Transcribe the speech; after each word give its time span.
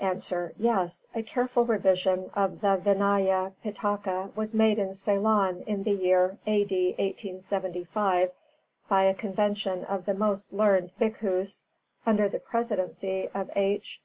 A. 0.00 0.52
Yes. 0.62 1.08
A 1.12 1.24
careful 1.24 1.64
revision 1.64 2.30
of 2.34 2.60
the 2.60 2.76
Vināya 2.76 3.52
Pitaka 3.64 4.30
was 4.36 4.54
made 4.54 4.78
in 4.78 4.94
Ceylon 4.94 5.62
in 5.66 5.82
the 5.82 5.90
year 5.90 6.38
A.D. 6.46 6.86
1875, 6.98 8.30
by 8.88 9.02
a 9.02 9.12
convention 9.12 9.82
of 9.86 10.04
the 10.04 10.14
most 10.14 10.52
learned 10.52 10.92
Bhikkhus, 11.00 11.64
under 12.06 12.28
the 12.28 12.38
presidency 12.38 13.28
of 13.34 13.50
H. 13.56 14.00